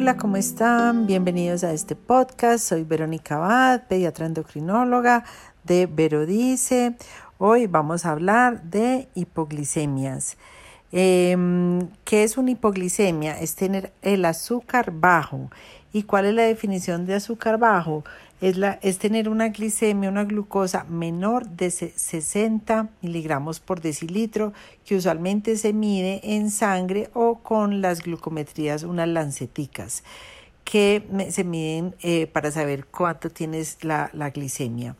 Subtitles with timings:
[0.00, 1.08] Hola, ¿cómo están?
[1.08, 2.68] Bienvenidos a este podcast.
[2.68, 5.24] Soy Verónica Abad, pediatra endocrinóloga
[5.64, 6.94] de Verodice.
[7.36, 10.36] Hoy vamos a hablar de hipoglicemias.
[10.92, 13.40] Em, ¿Qué es una hipoglicemia?
[13.40, 15.50] Es tener el azúcar bajo.
[15.92, 18.04] ¿Y cuál es la definición de azúcar bajo?
[18.40, 24.52] Es, la, es tener una glicemia, una glucosa menor de 60 miligramos por decilitro,
[24.84, 30.04] que usualmente se mide en sangre o con las glucometrías, unas lanceticas,
[30.62, 34.94] que se miden eh, para saber cuánto tienes la, la glicemia.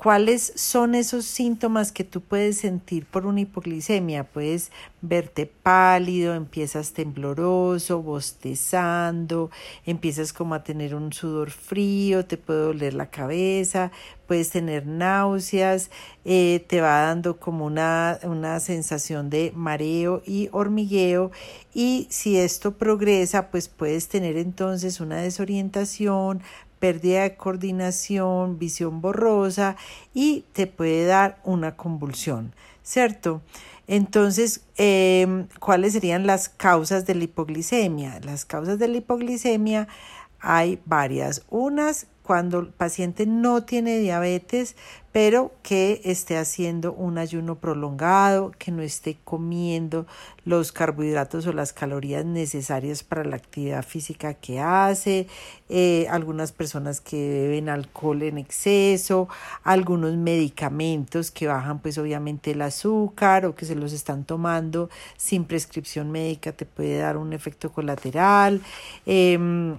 [0.00, 4.22] ¿Cuáles son esos síntomas que tú puedes sentir por una hipoglicemia?
[4.22, 4.70] Puedes
[5.02, 9.50] verte pálido, empiezas tembloroso, bostezando,
[9.86, 13.90] empiezas como a tener un sudor frío, te puede doler la cabeza,
[14.28, 15.90] puedes tener náuseas,
[16.24, 21.32] eh, te va dando como una, una sensación de mareo y hormigueo
[21.74, 26.42] y si esto progresa, pues puedes tener entonces una desorientación,
[26.78, 29.76] pérdida de coordinación, visión borrosa
[30.14, 33.42] y te puede dar una convulsión, ¿cierto?
[33.86, 38.20] Entonces, em, ¿cuáles serían las causas de la hipoglicemia?
[38.20, 39.88] Las causas de la hipoglicemia
[40.40, 41.42] hay varias.
[41.48, 44.76] Unas cuando el paciente no tiene diabetes,
[45.12, 50.06] pero que esté haciendo un ayuno prolongado, que no esté comiendo
[50.44, 55.26] los carbohidratos o las calorías necesarias para la actividad física que hace,
[55.70, 59.26] eh, algunas personas que beben alcohol en exceso,
[59.64, 65.46] algunos medicamentos que bajan pues obviamente el azúcar o que se los están tomando sin
[65.46, 68.60] prescripción médica te puede dar un efecto colateral.
[69.06, 69.78] Em,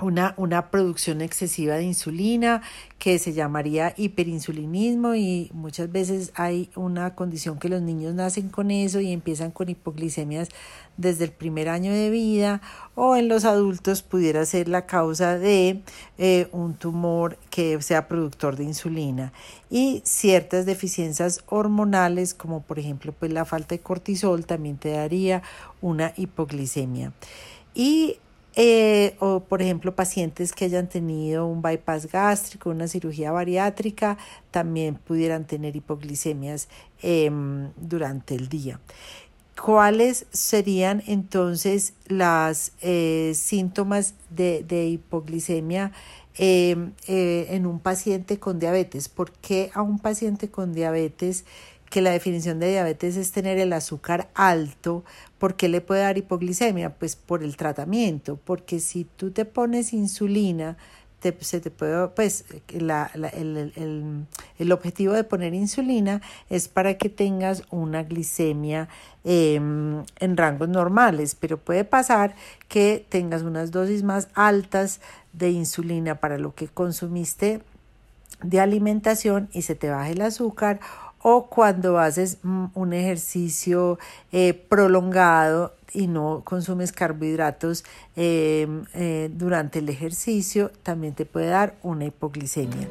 [0.00, 2.62] una, una, producción excesiva de insulina
[2.98, 8.70] que se llamaría hiperinsulinismo y muchas veces hay una condición que los niños nacen con
[8.70, 10.48] eso y empiezan con hipoglicemias
[10.96, 12.60] desde el primer año de vida
[12.94, 15.80] o en los adultos pudiera ser la causa de
[16.18, 19.32] eh, un tumor que sea productor de insulina.
[19.70, 25.42] Y ciertas deficiencias hormonales como por ejemplo pues la falta de cortisol también te daría
[25.80, 27.12] una hipoglicemia.
[27.74, 28.18] Y
[28.60, 34.18] eh, o por ejemplo pacientes que hayan tenido un bypass gástrico, una cirugía bariátrica,
[34.50, 36.68] también pudieran tener hipoglicemias
[37.00, 38.80] em, durante el día.
[39.64, 45.92] ¿Cuáles serían entonces los eh, síntomas de, de hipoglicemia
[46.34, 49.08] em, eh, en un paciente con diabetes?
[49.08, 51.44] ¿Por qué a un paciente con diabetes
[51.90, 55.04] que la definición de diabetes es tener el azúcar alto,
[55.38, 56.94] ¿por qué le puede dar hipoglicemia?
[56.94, 60.76] Pues por el tratamiento, porque si tú te pones insulina,
[61.20, 64.26] te, se te puede, pues la, el, el,
[64.58, 68.88] el, objetivo de poner insulina es para que tengas una glicemia
[69.24, 72.36] eh, en rangos normales, pero puede pasar
[72.68, 75.00] que tengas unas dosis más altas
[75.32, 77.62] de insulina para lo que consumiste
[78.42, 80.78] de alimentación y se te baje el azúcar
[81.22, 83.98] o cuando haces un ejercicio
[84.32, 87.84] eh, prolongado y no consumes carbohidratos
[88.16, 92.88] em, eh, durante el ejercicio, también te puede dar una hipoglicemia.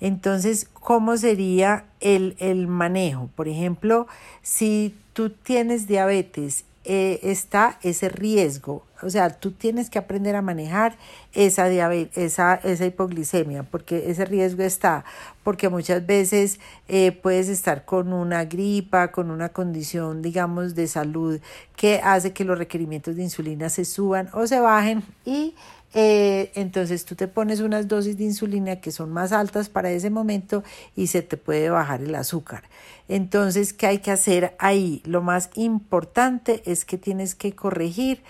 [0.00, 3.30] Entonces, ¿cómo sería el, el manejo?
[3.36, 4.08] Por ejemplo,
[4.42, 8.82] si tú tienes diabetes eh, está ese riesgo.
[9.02, 10.96] O sea, tú tienes que aprender a manejar
[11.32, 15.04] esa, esa, esa hipoglicemia, porque ese riesgo está,
[15.42, 21.40] porque muchas veces eh, puedes estar con una gripa, con una condición, digamos, de salud
[21.76, 25.54] que hace que los requerimientos de insulina se suban o se bajen y
[25.94, 30.08] eh, entonces tú te pones unas dosis de insulina que son más altas para ese
[30.08, 30.62] momento
[30.96, 32.62] y se te puede bajar el azúcar.
[33.08, 35.02] Entonces, ¿qué hay que hacer ahí?
[35.04, 38.22] Lo más importante es que tienes que corregir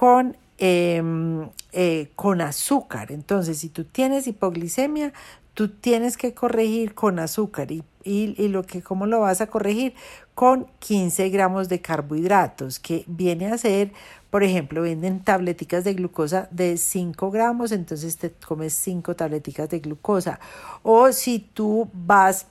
[0.00, 3.12] con, em, eh, con azúcar.
[3.12, 5.12] Entonces, si tú tienes hipoglicemia,
[5.52, 9.48] tú tienes que corregir con azúcar y, y, y, lo que, ¿cómo lo vas a
[9.48, 9.92] corregir?
[10.34, 13.92] Con 15 gramos de carbohidratos, que viene a ser
[14.30, 19.80] por ejemplo, venden tableticas de glucosa de 5 gramos, entonces te comes 5 tableticas de
[19.80, 20.38] glucosa.
[20.82, 22.46] O si tú vas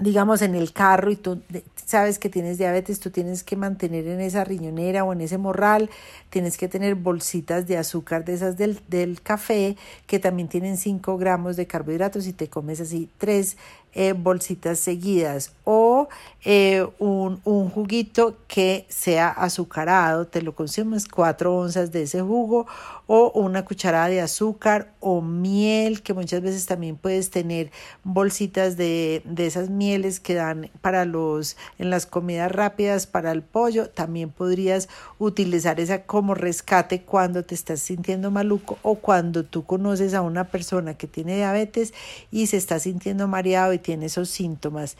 [0.00, 1.42] digamos, en el carro y tú
[1.74, 5.90] sabes que tienes diabetes, tú tienes que mantener en esa riñonera o en ese morral,
[6.30, 9.76] tienes que tener bolsitas de azúcar de esas del, del café
[10.06, 13.56] que también tienen 5 gramos de carbohidratos y te comes así 3
[13.94, 16.08] eh, bolsitas seguidas o
[16.44, 22.66] eh, un, un, juguito que sea azucarado, te lo consumes cuatro onzas de ese jugo
[23.06, 27.72] o una cucharada de azúcar o miel, que muchas veces también puedes tener
[28.04, 33.42] bolsitas de, de esas mieles que dan para los en las comidas rápidas para el
[33.42, 34.88] pollo, también podrías
[35.18, 40.44] utilizar esa como rescate cuando te estás sintiendo maluco o cuando tú conoces a una
[40.44, 41.92] persona que tiene diabetes
[42.30, 44.96] y se está sintiendo mareado tiene esos síntomas.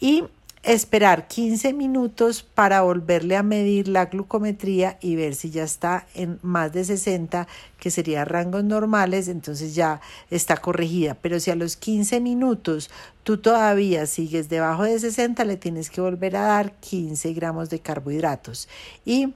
[0.00, 0.24] Y
[0.62, 6.38] esperar 15 minutos para volverle a medir la glucometría y ver si ya está en
[6.42, 7.48] más de 60,
[7.78, 11.14] que sería rangos normales, entonces ya está corregida.
[11.14, 12.90] Pero si a los 15 minutos
[13.22, 17.80] tú todavía sigues debajo de 60, le tienes que volver a dar 15 gramos de
[17.80, 18.68] carbohidratos.
[19.06, 19.32] Y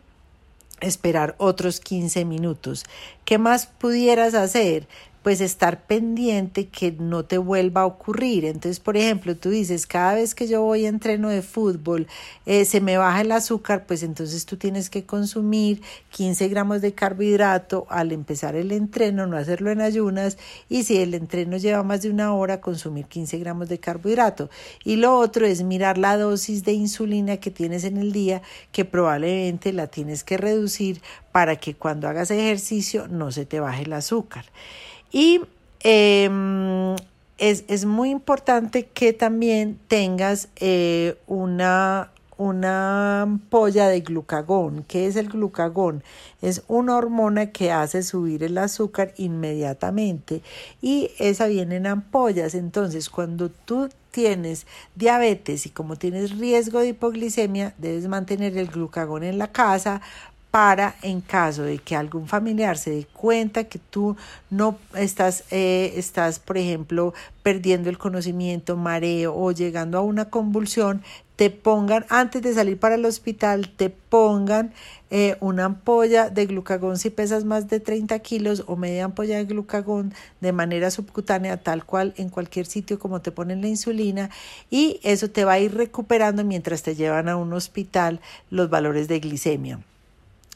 [0.81, 2.85] esperar otros 15 minutos.
[3.25, 4.87] ¿Qué más pudieras hacer?
[5.25, 8.45] Pues estar pendiente que no te vuelva a ocurrir.
[8.45, 12.07] Entonces, por ejemplo, tú dices, cada vez que yo voy a entreno de fútbol,
[12.45, 15.81] eh, se me baja el azúcar, pues entonces tú tienes que consumir
[16.11, 20.37] 15 gramos de carbohidrato al empezar el entreno, no hacerlo en ayunas,
[20.69, 24.51] y si el entreno lleva más de una hora, consumir 15 gramos de carbohidrato.
[24.85, 28.43] Y lo otro es mirar la dosis de insulina que tienes en el día,
[28.73, 31.01] que probablemente la tienes que reducir
[31.33, 34.45] para que cuando hagas ejercicio no se te baje el azúcar.
[35.15, 35.43] Y
[35.85, 36.97] em,
[37.39, 44.85] es, muy importante que también tengas eh, una, una ampolla de glucagón.
[44.89, 46.03] ¿Qué es el glucagón?
[46.43, 50.43] Es una hormona que hace subir el azúcar inmediatamente
[50.83, 52.57] y esa viene en ampollas.
[52.57, 59.23] Entonces, cuando tú tienes diabetes y como tienes riesgo de hipoglicemia, debes mantener el glucagón
[59.23, 60.01] en la casa
[60.55, 64.17] para en caso de que algún familiar se dé cuenta que tú
[64.51, 67.13] no estás, eh, estás, por ejemplo,
[67.43, 71.03] perdiendo el conocimiento, mareo o llegando a una convulsión,
[71.35, 74.73] te pongan, antes de salir para el hospital, te pongan
[75.11, 76.99] eh, una ampolla de glucagón.
[76.99, 81.85] Si pesas más de 30 kilos o media ampolla de glucagón de manera subcutánea, tal
[81.85, 84.31] cual en cualquier sitio como te ponen la insulina
[84.71, 88.21] y eso te va a ir recuperando mientras te llevan a un hospital
[88.51, 89.81] los valores de glicemia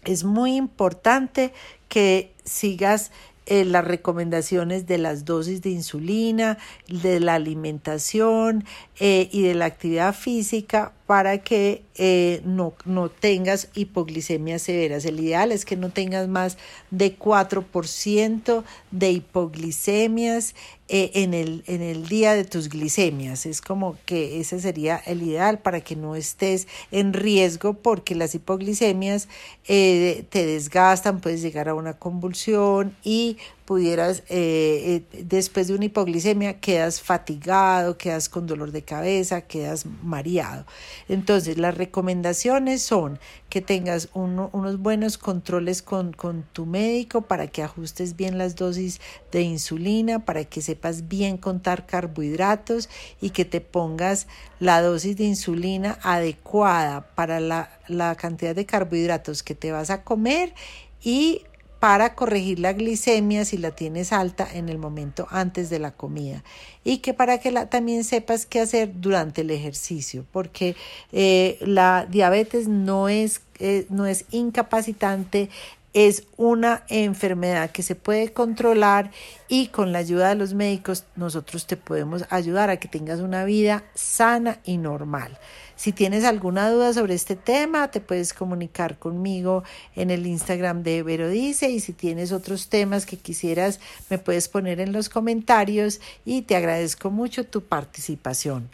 [0.05, 1.53] es muy importante
[1.89, 3.11] que sigas
[3.47, 8.65] eh, las recomendaciones de las dosis de insulina, de la alimentación
[9.01, 15.07] eh, y de la actividad física para que eh, no, no tengas hipoglicemias severas.
[15.07, 16.59] El ideal es que no tengas más
[16.91, 20.55] de 4% de hipoglicemias
[20.89, 23.47] eh, en, el, en el día de tus glicemias.
[23.47, 28.35] Es como que ese sería el ideal para que no estés en riesgo porque las
[28.35, 29.29] hipoglicemias
[29.67, 37.03] eh, te desgastan, puedes llegar a una convulsión y pudieras, después de una hipoglicemia, quedas
[37.03, 40.65] fatigado, quedas con dolor de cabeza, quedas mareado.
[41.09, 43.19] Entonces, las recomendaciones son
[43.49, 49.01] que tengas unos buenos controles con, con tu médico para que ajustes bien las dosis
[49.33, 52.89] de insulina, para que sepas bien contar carbohidratos
[53.21, 54.27] y que te pongas
[54.61, 60.03] la dosis de insulina adecuada para la, la cantidad de carbohidratos que te vas a
[60.03, 60.55] comer
[61.03, 61.43] y
[61.81, 66.43] para corregir la glicemia si la tienes alta en el momento antes de la comida.
[66.85, 70.75] Y que para que la, también sepas qué hacer durante el ejercicio porque
[71.13, 75.51] eh, la diabetes no es, eh, no es incapacitante
[75.95, 79.11] es una enfermedad que se puede controlar
[79.49, 83.45] y con la ayuda de los médicos nosotros te podemos ayudar a que tengas una
[83.45, 85.39] vida sana y normal.
[85.77, 89.63] Si tienes alguna duda sobre este tema, te puedes comunicar conmigo
[89.95, 93.79] en el Instagram de Verodice y si tienes otros temas que quisieras,
[94.11, 98.69] me puedes poner en los comentarios y te agradezco mucho tu participación.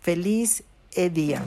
[0.00, 0.62] Feliz
[0.96, 1.42] día.